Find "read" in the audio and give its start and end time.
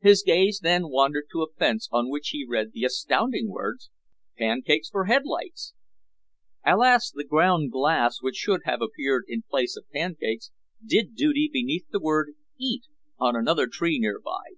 2.44-2.72